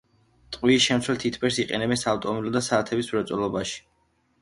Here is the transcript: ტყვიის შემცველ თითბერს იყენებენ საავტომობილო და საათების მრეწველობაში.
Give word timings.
ტყვიის 0.55 0.85
შემცველ 0.91 1.19
თითბერს 1.25 1.61
იყენებენ 1.65 2.01
საავტომობილო 2.07 2.57
და 2.59 2.65
საათების 2.73 3.15
მრეწველობაში. 3.15 3.83